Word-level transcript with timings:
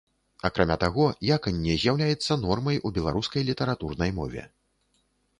Акрамя 0.47 0.75
таго, 0.83 1.03
яканне 1.33 1.75
з'яўляецца 1.83 2.37
нормай 2.45 2.77
у 2.89 2.93
беларускай 2.95 3.45
літаратурнай 3.51 4.11
мове. 4.21 4.43